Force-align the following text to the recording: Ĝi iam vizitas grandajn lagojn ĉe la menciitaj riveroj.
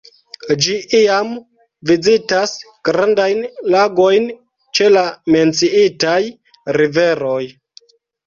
Ĝi 0.65 0.75
iam 0.99 1.27
vizitas 1.89 2.53
grandajn 2.89 3.43
lagojn 3.75 4.25
ĉe 4.79 4.89
la 4.95 5.05
menciitaj 5.35 6.19
riveroj. 6.81 7.41